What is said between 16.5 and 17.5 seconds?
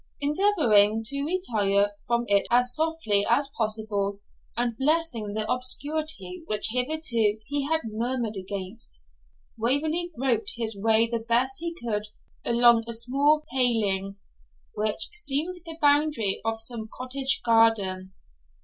some cottage